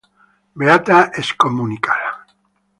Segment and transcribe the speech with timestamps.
[0.59, 0.97] Beata
[1.27, 1.93] scomunica!